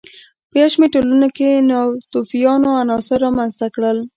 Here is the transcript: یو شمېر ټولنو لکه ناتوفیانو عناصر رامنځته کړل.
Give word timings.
یو 0.59 0.67
شمېر 0.73 0.89
ټولنو 0.93 1.15
لکه 1.25 1.45
ناتوفیانو 1.69 2.69
عناصر 2.81 3.17
رامنځته 3.25 3.67
کړل. 3.75 3.97